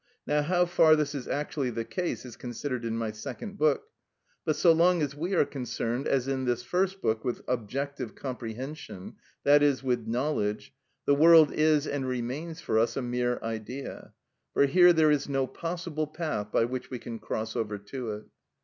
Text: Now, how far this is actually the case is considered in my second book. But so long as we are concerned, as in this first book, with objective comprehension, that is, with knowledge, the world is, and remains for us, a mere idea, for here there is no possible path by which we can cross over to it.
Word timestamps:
Now, 0.25 0.41
how 0.41 0.65
far 0.65 0.95
this 0.95 1.13
is 1.13 1.27
actually 1.27 1.69
the 1.69 1.85
case 1.85 2.25
is 2.25 2.35
considered 2.35 2.85
in 2.85 2.97
my 2.97 3.11
second 3.11 3.59
book. 3.59 3.83
But 4.43 4.55
so 4.55 4.71
long 4.71 4.99
as 5.03 5.13
we 5.15 5.35
are 5.35 5.45
concerned, 5.45 6.07
as 6.07 6.27
in 6.27 6.45
this 6.45 6.63
first 6.63 7.03
book, 7.03 7.23
with 7.23 7.43
objective 7.47 8.15
comprehension, 8.15 9.17
that 9.43 9.61
is, 9.61 9.83
with 9.83 10.07
knowledge, 10.07 10.73
the 11.05 11.13
world 11.13 11.53
is, 11.53 11.85
and 11.85 12.07
remains 12.07 12.61
for 12.61 12.79
us, 12.79 12.97
a 12.97 13.03
mere 13.03 13.37
idea, 13.43 14.13
for 14.53 14.65
here 14.65 14.91
there 14.91 15.11
is 15.11 15.29
no 15.29 15.45
possible 15.45 16.07
path 16.07 16.51
by 16.51 16.65
which 16.65 16.89
we 16.89 16.97
can 16.97 17.19
cross 17.19 17.55
over 17.55 17.77
to 17.77 18.09
it. 18.13 18.25